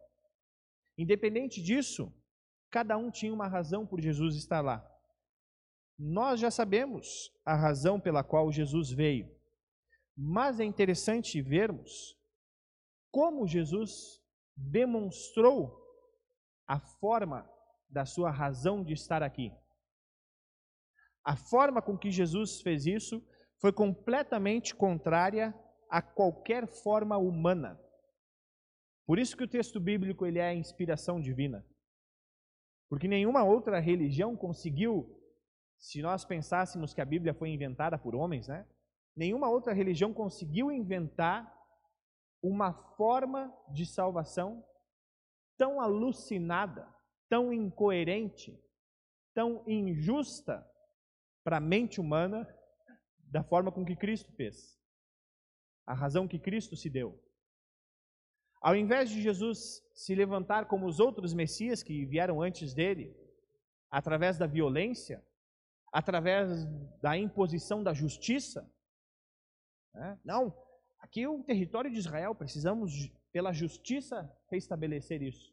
Independente 0.96 1.60
disso, 1.60 2.12
cada 2.70 2.96
um 2.96 3.10
tinha 3.10 3.34
uma 3.34 3.48
razão 3.48 3.84
por 3.84 4.00
Jesus 4.00 4.36
estar 4.36 4.60
lá. 4.60 4.88
Nós 5.98 6.40
já 6.40 6.50
sabemos 6.50 7.32
a 7.44 7.54
razão 7.54 8.00
pela 8.00 8.22
qual 8.22 8.52
Jesus 8.52 8.90
veio, 8.90 9.28
mas 10.16 10.60
é 10.60 10.64
interessante 10.64 11.42
vermos 11.42 12.16
como 13.10 13.46
Jesus 13.46 14.22
demonstrou 14.56 15.78
a 16.66 16.78
forma 16.78 17.50
da 17.90 18.06
sua 18.06 18.30
razão 18.30 18.82
de 18.82 18.94
estar 18.94 19.22
aqui. 19.22 19.52
A 21.24 21.36
forma 21.36 21.82
com 21.82 21.98
que 21.98 22.10
Jesus 22.10 22.60
fez 22.62 22.86
isso 22.86 23.22
foi 23.58 23.72
completamente 23.72 24.74
contrária 24.74 25.54
a 25.92 26.00
qualquer 26.00 26.66
forma 26.66 27.18
humana. 27.18 27.78
Por 29.06 29.18
isso 29.18 29.36
que 29.36 29.44
o 29.44 29.48
texto 29.48 29.78
bíblico 29.78 30.24
ele 30.24 30.38
é 30.38 30.48
a 30.48 30.54
inspiração 30.54 31.20
divina. 31.20 31.62
Porque 32.88 33.06
nenhuma 33.06 33.44
outra 33.44 33.78
religião 33.78 34.34
conseguiu, 34.34 35.14
se 35.78 36.00
nós 36.00 36.24
pensássemos 36.24 36.94
que 36.94 37.02
a 37.02 37.04
Bíblia 37.04 37.34
foi 37.34 37.50
inventada 37.50 37.98
por 37.98 38.14
homens, 38.14 38.48
né? 38.48 38.66
Nenhuma 39.14 39.50
outra 39.50 39.74
religião 39.74 40.14
conseguiu 40.14 40.72
inventar 40.72 41.54
uma 42.42 42.72
forma 42.96 43.54
de 43.68 43.84
salvação 43.84 44.64
tão 45.58 45.78
alucinada, 45.78 46.88
tão 47.28 47.52
incoerente, 47.52 48.58
tão 49.34 49.62
injusta 49.68 50.66
para 51.44 51.58
a 51.58 51.60
mente 51.60 52.00
humana 52.00 52.48
da 53.18 53.44
forma 53.44 53.70
com 53.70 53.84
que 53.84 53.94
Cristo 53.94 54.32
fez. 54.32 54.81
A 55.86 55.94
razão 55.94 56.28
que 56.28 56.38
Cristo 56.38 56.76
se 56.76 56.88
deu. 56.88 57.20
Ao 58.60 58.76
invés 58.76 59.10
de 59.10 59.20
Jesus 59.20 59.82
se 59.92 60.14
levantar 60.14 60.66
como 60.66 60.86
os 60.86 61.00
outros 61.00 61.34
Messias 61.34 61.82
que 61.82 62.06
vieram 62.06 62.40
antes 62.40 62.72
dele, 62.72 63.14
através 63.90 64.38
da 64.38 64.46
violência, 64.46 65.22
através 65.92 66.64
da 67.00 67.16
imposição 67.18 67.82
da 67.82 67.92
justiça, 67.92 68.70
né? 69.92 70.18
não, 70.24 70.56
aqui 71.00 71.22
é 71.22 71.28
o 71.28 71.42
território 71.42 71.90
de 71.90 71.98
Israel, 71.98 72.34
precisamos, 72.34 73.10
pela 73.32 73.52
justiça, 73.52 74.30
restabelecer 74.50 75.22
isso. 75.22 75.52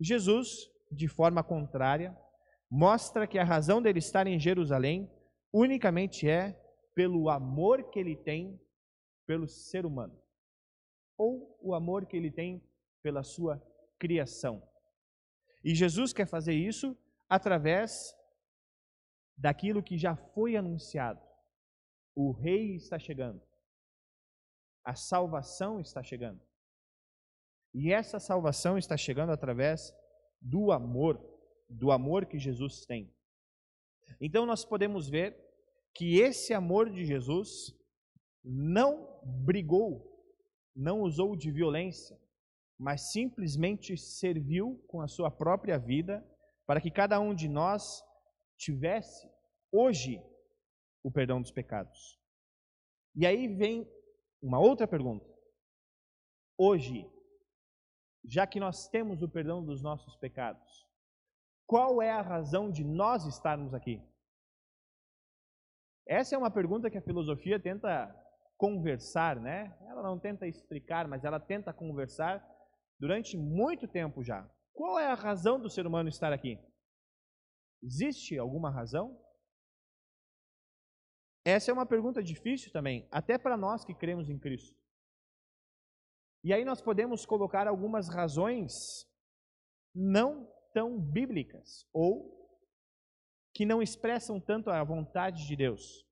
Jesus, 0.00 0.68
de 0.90 1.06
forma 1.06 1.44
contrária, 1.44 2.16
mostra 2.68 3.26
que 3.26 3.38
a 3.38 3.44
razão 3.44 3.80
dele 3.80 4.00
estar 4.00 4.26
em 4.26 4.38
Jerusalém 4.38 5.10
unicamente 5.52 6.28
é 6.28 6.60
pelo 6.94 7.30
amor 7.30 7.90
que 7.90 7.98
ele 7.98 8.16
tem 8.16 8.60
pelo 9.30 9.46
ser 9.46 9.86
humano, 9.86 10.20
ou 11.16 11.56
o 11.62 11.72
amor 11.72 12.04
que 12.04 12.16
ele 12.16 12.32
tem 12.32 12.60
pela 13.00 13.22
sua 13.22 13.64
criação. 13.96 14.60
E 15.62 15.72
Jesus 15.72 16.12
quer 16.12 16.26
fazer 16.26 16.52
isso 16.52 16.98
através 17.28 18.12
daquilo 19.36 19.84
que 19.84 19.96
já 19.96 20.16
foi 20.16 20.56
anunciado. 20.56 21.24
O 22.12 22.32
rei 22.32 22.74
está 22.74 22.98
chegando. 22.98 23.40
A 24.84 24.96
salvação 24.96 25.80
está 25.80 26.02
chegando. 26.02 26.40
E 27.72 27.92
essa 27.92 28.18
salvação 28.18 28.76
está 28.76 28.96
chegando 28.96 29.30
através 29.30 29.94
do 30.40 30.72
amor, 30.72 31.24
do 31.68 31.92
amor 31.92 32.26
que 32.26 32.36
Jesus 32.36 32.84
tem. 32.84 33.14
Então 34.20 34.44
nós 34.44 34.64
podemos 34.64 35.08
ver 35.08 35.36
que 35.94 36.18
esse 36.18 36.52
amor 36.52 36.90
de 36.90 37.04
Jesus 37.04 37.78
não 38.42 39.09
brigou, 39.24 40.06
não 40.74 41.00
usou 41.00 41.36
de 41.36 41.50
violência, 41.50 42.18
mas 42.78 43.12
simplesmente 43.12 43.96
serviu 43.96 44.82
com 44.88 45.00
a 45.00 45.08
sua 45.08 45.30
própria 45.30 45.78
vida 45.78 46.26
para 46.66 46.80
que 46.80 46.90
cada 46.90 47.20
um 47.20 47.34
de 47.34 47.48
nós 47.48 48.02
tivesse 48.56 49.28
hoje 49.72 50.22
o 51.02 51.10
perdão 51.10 51.40
dos 51.40 51.50
pecados. 51.50 52.18
E 53.14 53.26
aí 53.26 53.48
vem 53.48 53.90
uma 54.40 54.58
outra 54.58 54.86
pergunta. 54.86 55.28
Hoje, 56.56 57.10
já 58.24 58.46
que 58.46 58.60
nós 58.60 58.88
temos 58.88 59.22
o 59.22 59.28
perdão 59.28 59.64
dos 59.64 59.82
nossos 59.82 60.16
pecados, 60.16 60.86
qual 61.66 62.02
é 62.02 62.10
a 62.10 62.22
razão 62.22 62.70
de 62.70 62.84
nós 62.84 63.24
estarmos 63.26 63.74
aqui? 63.74 64.02
Essa 66.06 66.34
é 66.34 66.38
uma 66.38 66.50
pergunta 66.50 66.90
que 66.90 66.98
a 66.98 67.02
filosofia 67.02 67.60
tenta 67.60 68.12
conversar, 68.60 69.40
né? 69.40 69.74
Ela 69.88 70.02
não 70.02 70.18
tenta 70.20 70.46
explicar, 70.46 71.08
mas 71.08 71.24
ela 71.24 71.40
tenta 71.40 71.72
conversar 71.72 72.46
durante 72.98 73.34
muito 73.34 73.88
tempo 73.88 74.22
já. 74.22 74.46
Qual 74.74 74.98
é 74.98 75.06
a 75.06 75.14
razão 75.14 75.58
do 75.58 75.70
ser 75.70 75.86
humano 75.86 76.10
estar 76.10 76.30
aqui? 76.30 76.58
Existe 77.82 78.38
alguma 78.38 78.70
razão? 78.70 79.18
Essa 81.42 81.70
é 81.70 81.74
uma 81.74 81.86
pergunta 81.86 82.22
difícil 82.22 82.70
também, 82.70 83.08
até 83.10 83.38
para 83.38 83.56
nós 83.56 83.82
que 83.82 83.94
cremos 83.94 84.28
em 84.28 84.38
Cristo. 84.38 84.78
E 86.44 86.52
aí 86.52 86.62
nós 86.62 86.82
podemos 86.82 87.24
colocar 87.24 87.66
algumas 87.66 88.10
razões 88.10 88.72
não 89.94 90.46
tão 90.74 91.00
bíblicas 91.00 91.88
ou 91.94 92.38
que 93.54 93.64
não 93.64 93.80
expressam 93.80 94.38
tanto 94.38 94.68
a 94.68 94.84
vontade 94.84 95.46
de 95.46 95.56
Deus. 95.56 96.09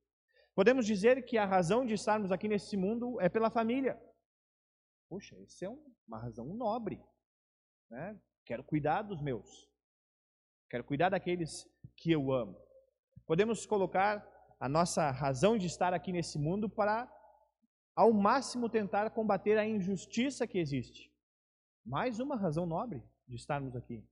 Podemos 0.59 0.85
dizer 0.85 1.25
que 1.25 1.39
a 1.39 1.47
razão 1.47 1.87
de 1.87 1.95
estarmos 1.95 2.33
aqui 2.33 2.49
nesse 2.49 2.77
mundo 2.77 3.21
é 3.21 3.29
pela 3.29 3.49
família. 3.49 3.97
Puxa, 5.09 5.39
isso 5.39 5.65
é 5.65 5.69
uma 6.05 6.19
razão 6.19 6.47
nobre. 6.47 7.01
Né? 7.89 8.21
Quero 8.45 8.65
cuidar 8.65 9.03
dos 9.03 9.23
meus. 9.23 9.71
Quero 10.69 10.83
cuidar 10.83 11.11
daqueles 11.11 11.65
que 11.97 12.11
eu 12.11 12.33
amo. 12.33 12.61
Podemos 13.25 13.67
colocar 13.67 14.29
a 14.59 14.69
nossa 14.69 15.13
razão 15.13 15.57
de 15.57 15.69
estar 15.69 15.95
aqui 15.95 16.11
nesse 16.11 16.41
mundo 16.41 16.69
para, 16.69 17.09
ao 17.95 18.13
máximo, 18.13 18.69
tentar 18.69 19.09
combater 19.11 19.59
a 19.59 19.65
injustiça 19.65 20.45
que 20.45 20.59
existe. 20.59 21.09
Mais 21.87 22.19
uma 22.19 22.35
razão 22.35 22.67
nobre 22.67 23.01
de 23.29 23.37
estarmos 23.37 23.77
aqui. 23.77 24.05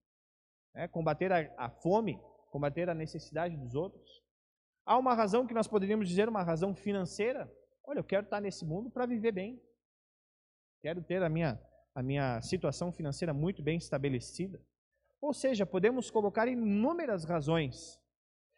É, 0.76 0.86
combater 0.86 1.32
a, 1.32 1.52
a 1.58 1.70
fome, 1.70 2.20
combater 2.52 2.88
a 2.88 2.94
necessidade 2.94 3.56
dos 3.56 3.74
outros. 3.74 4.24
Há 4.86 4.96
uma 4.96 5.14
razão 5.14 5.44
que 5.44 5.52
nós 5.52 5.66
poderíamos 5.66 6.08
dizer, 6.08 6.28
uma 6.28 6.44
razão 6.44 6.72
financeira. 6.72 7.52
Olha, 7.82 7.98
eu 7.98 8.04
quero 8.04 8.24
estar 8.24 8.40
nesse 8.40 8.64
mundo 8.64 8.88
para 8.88 9.04
viver 9.04 9.32
bem. 9.32 9.60
Quero 10.80 11.02
ter 11.02 11.20
a 11.24 11.28
minha, 11.28 11.60
a 11.92 12.02
minha 12.04 12.40
situação 12.40 12.92
financeira 12.92 13.34
muito 13.34 13.64
bem 13.64 13.76
estabelecida. 13.76 14.64
Ou 15.20 15.34
seja, 15.34 15.66
podemos 15.66 16.08
colocar 16.08 16.46
inúmeras 16.46 17.24
razões. 17.24 18.00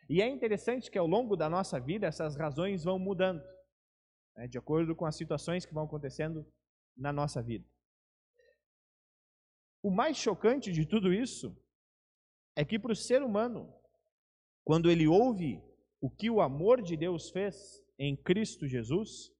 E 0.06 0.20
é 0.20 0.28
interessante 0.28 0.90
que 0.90 0.98
ao 0.98 1.06
longo 1.06 1.34
da 1.34 1.48
nossa 1.48 1.80
vida 1.80 2.06
essas 2.06 2.36
razões 2.36 2.84
vão 2.84 2.98
mudando, 2.98 3.42
né, 4.36 4.46
de 4.46 4.58
acordo 4.58 4.94
com 4.94 5.06
as 5.06 5.16
situações 5.16 5.64
que 5.64 5.72
vão 5.72 5.84
acontecendo 5.84 6.46
na 6.94 7.10
nossa 7.10 7.40
vida. 7.40 7.66
O 9.82 9.90
mais 9.90 10.18
chocante 10.18 10.72
de 10.72 10.84
tudo 10.84 11.10
isso 11.10 11.56
é 12.54 12.64
que 12.66 12.78
para 12.78 12.92
o 12.92 12.96
ser 12.96 13.22
humano 13.22 13.74
quando 14.62 14.90
ele 14.90 15.06
ouve 15.06 15.62
o 16.00 16.10
que 16.10 16.30
o 16.30 16.40
amor 16.40 16.80
de 16.82 16.96
Deus 16.96 17.30
fez 17.30 17.82
em 17.98 18.16
Cristo 18.16 18.66
Jesus, 18.66 19.32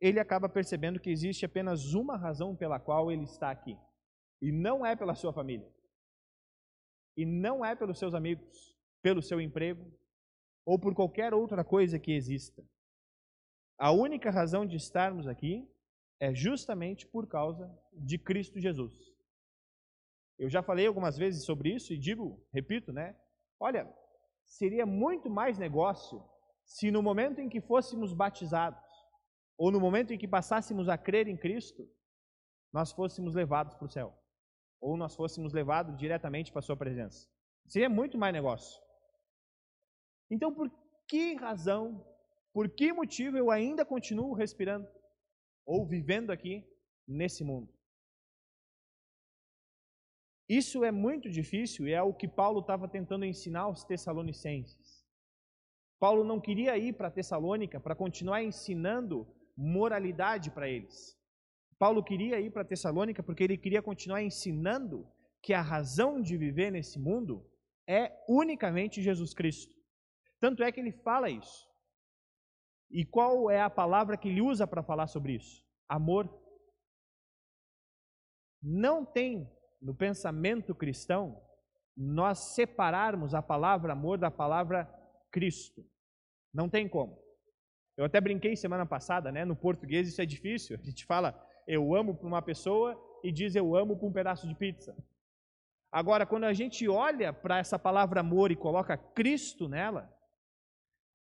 ele 0.00 0.20
acaba 0.20 0.48
percebendo 0.48 1.00
que 1.00 1.10
existe 1.10 1.44
apenas 1.44 1.94
uma 1.94 2.16
razão 2.16 2.54
pela 2.54 2.78
qual 2.78 3.10
ele 3.10 3.24
está 3.24 3.50
aqui. 3.50 3.76
E 4.40 4.52
não 4.52 4.84
é 4.84 4.94
pela 4.94 5.14
sua 5.14 5.32
família. 5.32 5.72
E 7.16 7.24
não 7.24 7.64
é 7.64 7.74
pelos 7.74 7.98
seus 7.98 8.14
amigos, 8.14 8.76
pelo 9.02 9.22
seu 9.22 9.40
emprego 9.40 9.90
ou 10.66 10.78
por 10.78 10.94
qualquer 10.94 11.32
outra 11.32 11.64
coisa 11.64 11.98
que 11.98 12.12
exista. 12.12 12.62
A 13.78 13.92
única 13.92 14.30
razão 14.30 14.66
de 14.66 14.76
estarmos 14.76 15.26
aqui 15.26 15.66
é 16.20 16.34
justamente 16.34 17.06
por 17.06 17.26
causa 17.26 17.70
de 17.92 18.18
Cristo 18.18 18.60
Jesus. 18.60 19.14
Eu 20.38 20.50
já 20.50 20.62
falei 20.62 20.86
algumas 20.86 21.16
vezes 21.16 21.44
sobre 21.44 21.74
isso 21.74 21.92
e 21.92 21.98
digo, 21.98 22.44
repito, 22.52 22.92
né? 22.92 23.18
Olha, 23.58 23.90
seria 24.46 24.86
muito 24.86 25.28
mais 25.28 25.58
negócio 25.58 26.22
se 26.64 26.90
no 26.90 27.02
momento 27.02 27.40
em 27.40 27.48
que 27.48 27.60
fôssemos 27.60 28.12
batizados, 28.12 28.82
ou 29.58 29.70
no 29.70 29.80
momento 29.80 30.12
em 30.12 30.18
que 30.18 30.28
passássemos 30.28 30.88
a 30.88 30.96
crer 30.98 31.28
em 31.28 31.36
Cristo, 31.36 31.88
nós 32.72 32.92
fôssemos 32.92 33.34
levados 33.34 33.74
para 33.74 33.86
o 33.86 33.90
céu, 33.90 34.14
ou 34.80 34.96
nós 34.96 35.14
fôssemos 35.14 35.52
levados 35.52 35.96
diretamente 35.96 36.50
para 36.50 36.60
a 36.60 36.62
Sua 36.62 36.76
presença. 36.76 37.28
Seria 37.66 37.88
muito 37.88 38.18
mais 38.18 38.32
negócio. 38.32 38.80
Então, 40.30 40.52
por 40.52 40.70
que 41.08 41.34
razão, 41.34 42.04
por 42.52 42.68
que 42.68 42.92
motivo 42.92 43.36
eu 43.36 43.50
ainda 43.50 43.84
continuo 43.84 44.34
respirando 44.34 44.88
ou 45.64 45.86
vivendo 45.86 46.30
aqui 46.30 46.64
nesse 47.06 47.44
mundo? 47.44 47.75
Isso 50.48 50.84
é 50.84 50.92
muito 50.92 51.28
difícil 51.28 51.88
e 51.88 51.92
é 51.92 52.02
o 52.02 52.14
que 52.14 52.28
Paulo 52.28 52.60
estava 52.60 52.86
tentando 52.88 53.24
ensinar 53.24 53.62
aos 53.62 53.82
Tessalonicenses. 53.84 55.04
Paulo 55.98 56.22
não 56.22 56.40
queria 56.40 56.76
ir 56.76 56.92
para 56.92 57.10
Tessalônica 57.10 57.80
para 57.80 57.96
continuar 57.96 58.42
ensinando 58.42 59.26
moralidade 59.56 60.50
para 60.50 60.68
eles. 60.68 61.16
Paulo 61.78 62.02
queria 62.02 62.38
ir 62.40 62.50
para 62.50 62.64
Tessalônica 62.64 63.22
porque 63.22 63.44
ele 63.44 63.58
queria 63.58 63.82
continuar 63.82 64.22
ensinando 64.22 65.10
que 65.42 65.52
a 65.52 65.62
razão 65.62 66.20
de 66.20 66.36
viver 66.36 66.70
nesse 66.70 66.98
mundo 66.98 67.44
é 67.86 68.12
unicamente 68.28 69.02
Jesus 69.02 69.32
Cristo. 69.34 69.74
Tanto 70.40 70.62
é 70.62 70.70
que 70.70 70.80
ele 70.80 70.92
fala 70.92 71.30
isso. 71.30 71.66
E 72.90 73.04
qual 73.04 73.50
é 73.50 73.60
a 73.60 73.70
palavra 73.70 74.16
que 74.16 74.28
ele 74.28 74.40
usa 74.40 74.66
para 74.66 74.82
falar 74.82 75.06
sobre 75.06 75.34
isso? 75.34 75.64
Amor. 75.88 76.28
Não 78.62 79.04
tem 79.04 79.50
no 79.80 79.94
pensamento 79.94 80.74
cristão 80.74 81.42
nós 81.96 82.54
separarmos 82.54 83.34
a 83.34 83.40
palavra 83.40 83.92
amor 83.92 84.18
da 84.18 84.30
palavra 84.30 84.84
Cristo. 85.30 85.84
Não 86.52 86.68
tem 86.68 86.88
como. 86.88 87.18
Eu 87.96 88.04
até 88.04 88.20
brinquei 88.20 88.54
semana 88.54 88.84
passada, 88.84 89.32
né? 89.32 89.44
No 89.44 89.56
português 89.56 90.08
isso 90.08 90.20
é 90.20 90.26
difícil. 90.26 90.78
A 90.78 90.82
gente 90.82 91.04
fala 91.06 91.42
eu 91.66 91.94
amo 91.94 92.14
para 92.14 92.26
uma 92.26 92.42
pessoa 92.42 92.96
e 93.24 93.32
diz 93.32 93.54
eu 93.56 93.74
amo 93.74 93.96
para 93.96 94.06
um 94.06 94.12
pedaço 94.12 94.46
de 94.46 94.54
pizza. 94.54 94.96
Agora, 95.90 96.26
quando 96.26 96.44
a 96.44 96.52
gente 96.52 96.88
olha 96.88 97.32
para 97.32 97.58
essa 97.58 97.78
palavra 97.78 98.20
amor 98.20 98.50
e 98.50 98.56
coloca 98.56 98.96
Cristo 98.98 99.68
nela, 99.68 100.12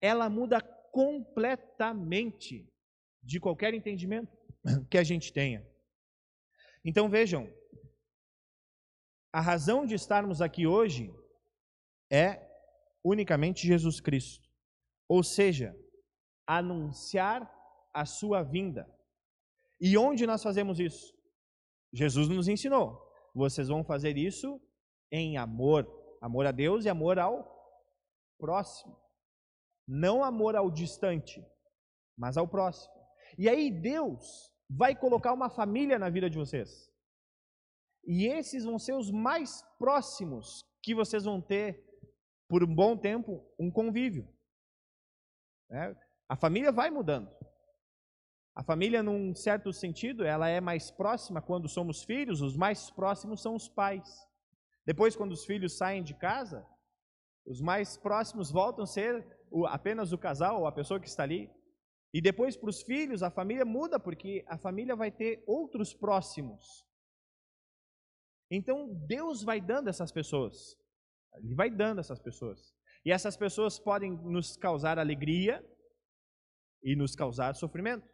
ela 0.01 0.29
muda 0.29 0.61
completamente 0.91 2.67
de 3.21 3.39
qualquer 3.39 3.73
entendimento 3.73 4.35
que 4.89 4.97
a 4.97 5.03
gente 5.03 5.31
tenha. 5.31 5.65
Então 6.83 7.09
vejam, 7.09 7.51
a 9.33 9.39
razão 9.39 9.85
de 9.85 9.95
estarmos 9.95 10.41
aqui 10.41 10.67
hoje 10.67 11.13
é 12.11 12.47
unicamente 13.03 13.65
Jesus 13.65 14.01
Cristo. 14.01 14.49
Ou 15.07 15.23
seja, 15.23 15.75
anunciar 16.45 17.49
a 17.93 18.05
sua 18.05 18.43
vinda. 18.43 18.89
E 19.79 19.97
onde 19.97 20.27
nós 20.27 20.43
fazemos 20.43 20.79
isso? 20.79 21.13
Jesus 21.93 22.27
nos 22.27 22.47
ensinou. 22.47 23.01
Vocês 23.33 23.69
vão 23.69 23.83
fazer 23.83 24.17
isso 24.17 24.61
em 25.11 25.37
amor, 25.37 25.87
amor 26.21 26.45
a 26.45 26.51
Deus 26.51 26.85
e 26.85 26.89
amor 26.89 27.17
ao 27.17 27.49
próximo. 28.37 28.97
Não 29.87 30.23
amor 30.23 30.55
ao 30.55 30.69
distante, 30.69 31.45
mas 32.17 32.37
ao 32.37 32.47
próximo. 32.47 32.93
E 33.37 33.47
aí 33.49 33.71
Deus 33.71 34.53
vai 34.69 34.95
colocar 34.95 35.33
uma 35.33 35.49
família 35.49 35.97
na 35.97 36.09
vida 36.09 36.29
de 36.29 36.37
vocês. 36.37 36.90
E 38.03 38.25
esses 38.25 38.63
vão 38.63 38.79
ser 38.79 38.93
os 38.93 39.11
mais 39.11 39.63
próximos 39.77 40.65
que 40.81 40.95
vocês 40.95 41.23
vão 41.23 41.41
ter 41.41 41.83
por 42.47 42.63
um 42.63 42.73
bom 42.73 42.97
tempo 42.97 43.45
um 43.59 43.71
convívio. 43.71 44.27
É, 45.69 45.95
a 46.27 46.35
família 46.35 46.71
vai 46.71 46.89
mudando. 46.89 47.31
A 48.53 48.63
família, 48.63 49.01
num 49.01 49.33
certo 49.33 49.71
sentido, 49.71 50.25
ela 50.25 50.49
é 50.49 50.59
mais 50.59 50.91
próxima 50.91 51.41
quando 51.41 51.69
somos 51.69 52.03
filhos, 52.03 52.41
os 52.41 52.57
mais 52.57 52.89
próximos 52.89 53.41
são 53.41 53.55
os 53.55 53.69
pais. 53.69 54.27
Depois, 54.85 55.15
quando 55.15 55.31
os 55.31 55.45
filhos 55.45 55.77
saem 55.77 56.03
de 56.03 56.13
casa, 56.13 56.67
os 57.45 57.61
mais 57.61 57.95
próximos 57.95 58.51
voltam 58.51 58.83
a 58.83 58.87
ser 58.87 59.25
apenas 59.67 60.11
o 60.11 60.17
casal 60.17 60.59
ou 60.59 60.67
a 60.67 60.71
pessoa 60.71 60.99
que 60.99 61.07
está 61.07 61.23
ali. 61.23 61.49
E 62.13 62.21
depois, 62.21 62.57
para 62.57 62.69
os 62.69 62.81
filhos, 62.81 63.23
a 63.23 63.31
família 63.31 63.63
muda, 63.63 63.97
porque 63.97 64.43
a 64.47 64.57
família 64.57 64.95
vai 64.95 65.11
ter 65.11 65.41
outros 65.47 65.93
próximos. 65.93 66.85
Então 68.51 68.93
Deus 69.07 69.41
vai 69.41 69.61
dando 69.61 69.87
essas 69.87 70.11
pessoas. 70.11 70.77
Ele 71.37 71.55
vai 71.55 71.71
dando 71.71 71.99
essas 71.99 72.19
pessoas. 72.19 72.75
E 73.05 73.11
essas 73.11 73.37
pessoas 73.37 73.79
podem 73.79 74.11
nos 74.11 74.57
causar 74.57 74.99
alegria 74.99 75.65
e 76.83 76.95
nos 76.95 77.15
causar 77.15 77.55
sofrimento. 77.55 78.07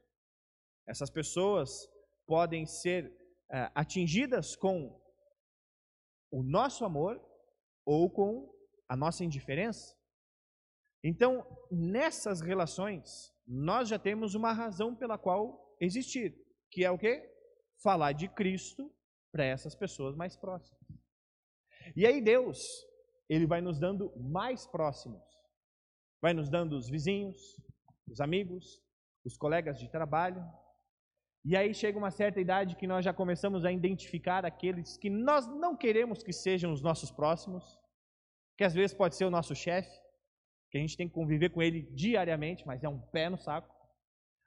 Essas 0.87 1.09
pessoas 1.09 1.89
podem 2.27 2.65
ser 2.65 3.11
é, 3.51 3.71
atingidas 3.73 4.55
com 4.55 5.01
o 6.31 6.43
nosso 6.43 6.85
amor 6.85 7.19
ou 7.85 8.09
com 8.09 8.53
a 8.87 8.95
nossa 8.95 9.23
indiferença. 9.23 9.97
Então, 11.03 11.45
nessas 11.71 12.41
relações, 12.41 13.33
nós 13.45 13.89
já 13.89 13.97
temos 13.97 14.35
uma 14.35 14.51
razão 14.51 14.95
pela 14.95 15.17
qual 15.17 15.75
existir, 15.79 16.35
que 16.69 16.83
é 16.83 16.91
o 16.91 16.97
quê? 16.97 17.23
Falar 17.81 18.11
de 18.11 18.27
Cristo 18.29 18.93
para 19.31 19.45
essas 19.45 19.75
pessoas 19.75 20.15
mais 20.15 20.35
próximas. 20.35 20.81
E 21.95 22.05
aí 22.05 22.21
Deus, 22.21 22.59
ele 23.29 23.45
vai 23.45 23.61
nos 23.61 23.79
dando 23.79 24.11
mais 24.17 24.65
próximos. 24.67 25.23
Vai 26.21 26.33
nos 26.33 26.49
dando 26.49 26.75
os 26.75 26.89
vizinhos, 26.89 27.39
os 28.07 28.19
amigos, 28.19 28.81
os 29.23 29.37
colegas 29.37 29.79
de 29.79 29.89
trabalho. 29.89 30.43
E 31.45 31.55
aí 31.55 31.73
chega 31.73 31.97
uma 31.97 32.11
certa 32.11 32.41
idade 32.41 32.75
que 32.75 32.87
nós 32.87 33.05
já 33.05 33.13
começamos 33.13 33.63
a 33.63 33.71
identificar 33.71 34.45
aqueles 34.45 34.97
que 34.97 35.09
nós 35.09 35.47
não 35.47 35.77
queremos 35.77 36.23
que 36.23 36.33
sejam 36.33 36.71
os 36.71 36.81
nossos 36.81 37.11
próximos, 37.11 37.79
que 38.57 38.63
às 38.63 38.73
vezes 38.73 38.95
pode 38.95 39.15
ser 39.15 39.25
o 39.25 39.31
nosso 39.31 39.55
chefe, 39.55 39.95
que 40.69 40.77
a 40.77 40.81
gente 40.81 40.97
tem 40.97 41.07
que 41.07 41.13
conviver 41.13 41.49
com 41.49 41.61
ele 41.61 41.83
diariamente, 41.93 42.65
mas 42.65 42.83
é 42.83 42.89
um 42.89 42.99
pé 42.99 43.29
no 43.29 43.37
saco. 43.37 43.73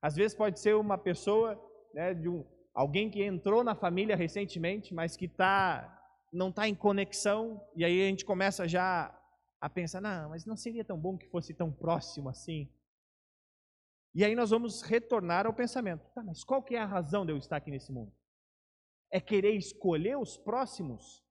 Às 0.02 0.14
vezes 0.14 0.36
pode 0.36 0.60
ser 0.60 0.74
uma 0.74 0.98
pessoa 0.98 1.58
né, 1.94 2.12
de 2.14 2.28
um, 2.28 2.44
alguém 2.80 3.10
que 3.10 3.22
entrou 3.22 3.62
na 3.62 3.74
família 3.74 4.16
recentemente, 4.16 4.94
mas 4.94 5.14
que 5.14 5.28
tá, 5.28 6.02
não 6.32 6.48
está 6.48 6.66
em 6.66 6.74
conexão, 6.74 7.62
e 7.76 7.84
aí 7.84 8.02
a 8.02 8.06
gente 8.06 8.24
começa 8.24 8.66
já 8.66 9.14
a 9.60 9.68
pensar: 9.68 10.00
não, 10.00 10.30
mas 10.30 10.46
não 10.46 10.56
seria 10.56 10.84
tão 10.84 10.98
bom 10.98 11.18
que 11.18 11.28
fosse 11.28 11.52
tão 11.52 11.70
próximo 11.70 12.30
assim. 12.30 12.72
E 14.14 14.24
aí 14.24 14.34
nós 14.34 14.48
vamos 14.48 14.80
retornar 14.80 15.46
ao 15.46 15.52
pensamento: 15.52 16.08
tá, 16.14 16.22
mas 16.22 16.42
qual 16.42 16.62
que 16.62 16.74
é 16.74 16.78
a 16.78 16.86
razão 16.86 17.26
de 17.26 17.32
eu 17.32 17.36
estar 17.36 17.56
aqui 17.56 17.70
nesse 17.70 17.92
mundo? 17.92 18.12
É 19.12 19.20
querer 19.20 19.54
escolher 19.54 20.16
os 20.16 20.38
próximos? 20.38 21.22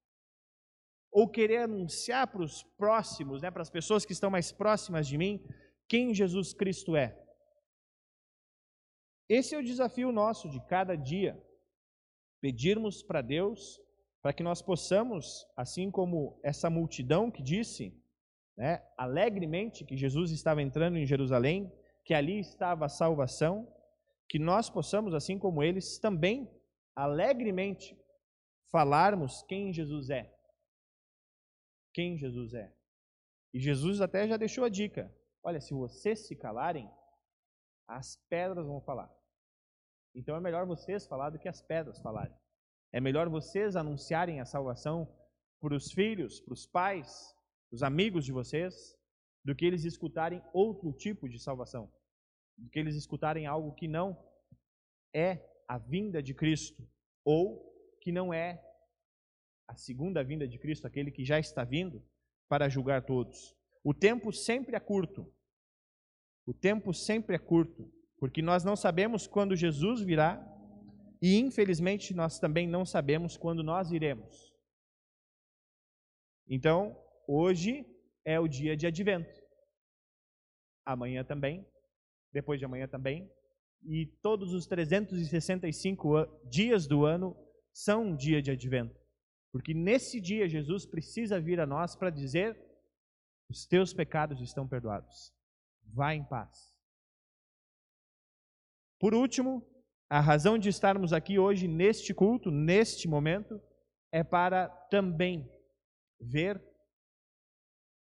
Ou 1.12 1.27
querer 1.27 1.63
anunciar 1.63 2.27
para 2.27 2.43
os 2.43 2.62
próximos, 2.77 3.41
né, 3.41 3.49
para 3.49 3.63
as 3.63 3.69
pessoas 3.71 4.05
que 4.05 4.13
estão 4.13 4.29
mais 4.29 4.51
próximas 4.51 5.07
de 5.07 5.17
mim, 5.17 5.43
quem 5.88 6.13
Jesus 6.13 6.53
Cristo 6.53 6.95
é? 6.95 7.19
Esse 9.29 9.53
é 9.53 9.59
o 9.59 9.63
desafio 9.63 10.11
nosso 10.11 10.49
de 10.49 10.59
cada 10.65 10.95
dia. 10.95 11.39
Pedirmos 12.41 13.03
para 13.03 13.21
Deus 13.21 13.79
para 14.21 14.33
que 14.33 14.43
nós 14.43 14.61
possamos, 14.61 15.47
assim 15.55 15.89
como 15.89 16.39
essa 16.43 16.69
multidão 16.69 17.31
que 17.31 17.41
disse, 17.41 17.97
né, 18.57 18.83
alegremente 18.97 19.85
que 19.85 19.95
Jesus 19.95 20.31
estava 20.31 20.61
entrando 20.61 20.97
em 20.97 21.05
Jerusalém, 21.05 21.71
que 22.03 22.13
ali 22.13 22.39
estava 22.39 22.85
a 22.85 22.89
salvação, 22.89 23.71
que 24.27 24.37
nós 24.37 24.69
possamos, 24.69 25.13
assim 25.13 25.39
como 25.39 25.63
eles, 25.63 25.99
também 25.99 26.51
alegremente 26.95 27.97
falarmos 28.71 29.43
quem 29.43 29.71
Jesus 29.71 30.09
é. 30.09 30.33
Quem 31.93 32.17
Jesus 32.17 32.53
é. 32.53 32.73
E 33.53 33.59
Jesus 33.59 34.01
até 34.01 34.27
já 34.27 34.37
deixou 34.37 34.63
a 34.63 34.69
dica: 34.69 35.13
olha, 35.41 35.61
se 35.61 35.73
vocês 35.73 36.27
se 36.27 36.35
calarem, 36.35 36.89
as 37.87 38.17
pedras 38.29 38.67
vão 38.67 38.81
falar. 38.81 39.18
Então 40.13 40.36
é 40.36 40.39
melhor 40.39 40.65
vocês 40.65 41.06
falar 41.06 41.30
do 41.30 41.39
que 41.39 41.48
as 41.48 41.62
pedras 41.62 42.00
falarem. 42.00 42.36
É 42.91 43.00
melhor 43.00 43.30
vocês 43.30 43.76
anunciarem 43.76 44.39
a 44.39 44.45
salvação 44.45 45.08
para 45.60 45.76
os 45.76 45.91
filhos, 45.91 46.39
para 46.39 46.54
os 46.54 46.65
pais, 46.65 47.36
os 47.72 47.84
amigos 47.84 48.26
de 48.26 48.32
vocês, 48.32 48.98
do 49.43 49.56
que 49.56 49.65
eles 49.65 49.84
escutarem 49.84 50.41
outro 50.54 50.91
tipo 50.93 51.30
de 51.30 51.39
salvação. 51.39 51.91
Do 52.58 52.69
que 52.69 52.80
eles 52.80 52.95
escutarem 52.95 53.45
algo 53.45 53.74
que 53.74 53.88
não 53.88 54.17
é 55.13 55.45
a 55.67 55.78
vinda 55.78 56.22
de 56.22 56.34
Cristo, 56.34 56.88
ou 57.24 57.69
que 58.02 58.12
não 58.12 58.34
é 58.34 58.63
a 59.67 59.76
segunda 59.76 60.24
vinda 60.24 60.48
de 60.48 60.58
Cristo, 60.58 60.88
aquele 60.88 61.12
que 61.12 61.24
já 61.24 61.39
está 61.39 61.63
vindo 61.63 62.04
para 62.48 62.67
julgar 62.67 63.06
todos. 63.06 63.56
O 63.84 63.93
tempo 63.93 64.34
sempre 64.34 64.76
é 64.76 64.80
curto. 64.80 65.32
O 66.45 66.54
tempo 66.54 66.91
sempre 66.93 67.36
é 67.36 67.39
curto 67.39 67.91
porque 68.19 68.41
nós 68.41 68.63
não 68.63 68.75
sabemos 68.75 69.25
quando 69.25 69.55
Jesus 69.55 70.01
virá 70.01 70.45
e 71.21 71.38
infelizmente 71.38 72.13
nós 72.13 72.39
também 72.39 72.67
não 72.67 72.86
sabemos 72.86 73.38
quando 73.38 73.63
nós 73.63 73.91
iremos. 73.91 74.53
Então, 76.47 76.97
hoje 77.27 77.86
é 78.25 78.39
o 78.39 78.47
dia 78.47 78.75
de 78.75 78.88
advento. 78.88 79.39
Amanhã 80.86 81.23
também, 81.23 81.65
depois 82.32 82.60
de 82.60 82.65
amanhã 82.65 82.88
também, 82.88 83.32
e 83.84 84.05
todos 84.21 84.53
os 84.53 84.65
365 84.67 86.25
dias 86.49 86.88
do 86.88 87.05
ano 87.05 87.36
são 87.71 88.08
um 88.08 88.15
dia 88.15 88.41
de 88.41 88.51
advento. 88.51 88.99
Porque 89.51 89.73
nesse 89.73 90.19
dia 90.19 90.49
Jesus 90.49 90.86
precisa 90.86 91.39
vir 91.39 91.60
a 91.60 91.65
nós 91.65 91.95
para 91.95 92.10
dizer: 92.10 92.58
os 93.49 93.65
teus 93.65 93.93
pecados 93.93 94.41
estão 94.41 94.67
perdoados. 94.67 95.34
Vá 95.84 96.13
em 96.13 96.23
paz. 96.23 96.68
Por 98.99 99.13
último, 99.13 99.65
a 100.09 100.19
razão 100.19 100.57
de 100.57 100.69
estarmos 100.69 101.13
aqui 101.13 101.39
hoje 101.39 101.67
neste 101.67 102.13
culto, 102.13 102.51
neste 102.51 103.07
momento, 103.07 103.62
é 104.12 104.23
para 104.23 104.67
também 104.89 105.49
ver, 106.19 106.62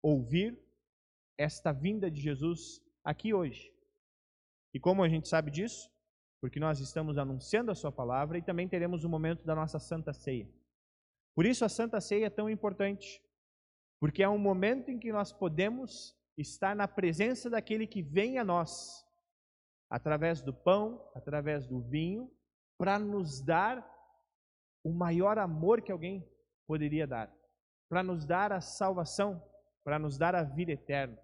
ouvir 0.01 0.57
esta 1.37 1.71
vinda 1.71 2.09
de 2.09 2.19
Jesus 2.19 2.81
aqui 3.03 3.33
hoje. 3.33 3.71
E 4.73 4.79
como 4.79 5.03
a 5.03 5.09
gente 5.09 5.27
sabe 5.27 5.51
disso? 5.51 5.91
Porque 6.41 6.59
nós 6.59 6.79
estamos 6.79 7.17
anunciando 7.17 7.69
a 7.69 7.75
Sua 7.75 7.91
palavra 7.91 8.37
e 8.37 8.41
também 8.41 8.67
teremos 8.67 9.03
o 9.03 9.09
momento 9.09 9.45
da 9.45 9.53
nossa 9.53 9.77
Santa 9.79 10.13
Ceia. 10.13 10.49
Por 11.35 11.45
isso 11.45 11.63
a 11.63 11.69
Santa 11.69 12.01
Ceia 12.01 12.25
é 12.25 12.29
tão 12.29 12.49
importante, 12.49 13.21
porque 13.99 14.23
é 14.23 14.29
um 14.29 14.39
momento 14.39 14.89
em 14.89 14.97
que 14.97 15.11
nós 15.11 15.31
podemos 15.31 16.17
estar 16.37 16.75
na 16.75 16.87
presença 16.87 17.49
daquele 17.49 17.85
que 17.85 18.01
vem 18.01 18.37
a 18.37 18.43
nós, 18.43 19.05
através 19.91 20.41
do 20.41 20.53
pão, 20.53 21.05
através 21.13 21.67
do 21.67 21.81
vinho, 21.81 22.31
para 22.79 22.97
nos 22.97 23.41
dar 23.41 23.85
o 24.83 24.93
maior 24.93 25.37
amor 25.37 25.81
que 25.81 25.91
alguém 25.91 26.25
poderia 26.65 27.05
dar, 27.05 27.31
para 27.89 28.01
nos 28.01 28.25
dar 28.25 28.53
a 28.53 28.61
salvação, 28.61 29.43
para 29.83 29.99
nos 29.99 30.17
dar 30.17 30.33
a 30.33 30.43
vida 30.43 30.71
eterna. 30.71 31.21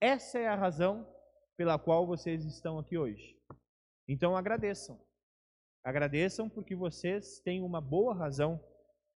Essa 0.00 0.40
é 0.40 0.48
a 0.48 0.56
razão 0.56 1.08
pela 1.56 1.78
qual 1.78 2.04
vocês 2.04 2.44
estão 2.44 2.80
aqui 2.80 2.98
hoje. 2.98 3.40
Então 4.08 4.36
agradeçam. 4.36 5.00
Agradeçam 5.84 6.50
porque 6.50 6.74
vocês 6.74 7.38
têm 7.40 7.62
uma 7.62 7.80
boa 7.80 8.12
razão 8.12 8.60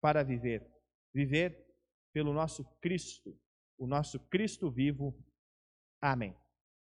para 0.03 0.23
viver. 0.23 0.71
Viver 1.15 1.67
pelo 2.13 2.35
nosso 2.35 2.63
Cristo, 2.81 3.35
o 3.79 3.87
nosso 3.87 4.21
Cristo 4.29 4.71
vivo. 4.71 5.17
Amém. 6.01 6.37